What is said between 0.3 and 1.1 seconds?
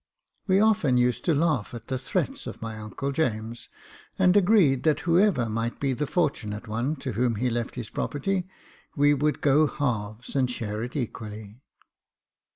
We often